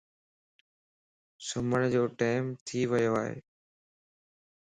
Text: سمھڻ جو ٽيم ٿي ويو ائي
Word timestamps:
سمھڻ 1.47 1.81
جو 1.93 2.03
ٽيم 2.19 2.43
ٿي 2.65 2.79
ويو 2.91 3.13
ائي 3.23 3.35